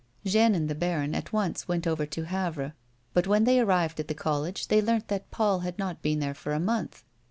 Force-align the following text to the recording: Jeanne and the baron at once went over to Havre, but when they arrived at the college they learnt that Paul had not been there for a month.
Jeanne 0.25 0.55
and 0.55 0.67
the 0.67 0.73
baron 0.73 1.13
at 1.13 1.31
once 1.31 1.67
went 1.67 1.85
over 1.85 2.07
to 2.07 2.23
Havre, 2.23 2.73
but 3.13 3.27
when 3.27 3.43
they 3.43 3.59
arrived 3.59 3.99
at 3.99 4.07
the 4.07 4.15
college 4.15 4.67
they 4.67 4.81
learnt 4.81 5.09
that 5.09 5.29
Paul 5.29 5.59
had 5.59 5.77
not 5.77 6.01
been 6.01 6.17
there 6.17 6.33
for 6.33 6.53
a 6.53 6.59
month. 6.59 7.05